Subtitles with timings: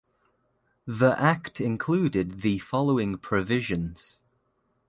[0.87, 4.19] The Act included the following provisions.